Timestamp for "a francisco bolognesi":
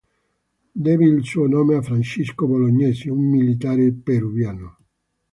1.75-3.07